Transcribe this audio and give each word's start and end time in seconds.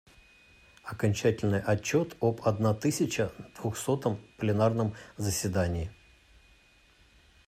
Окончательный 0.83 1.61
отчет 1.61 2.17
об 2.21 2.41
одна 2.45 2.73
тысяча 2.73 3.31
двухсотом 3.55 4.19
пленарном 4.35 4.95
заседании,. 5.15 5.91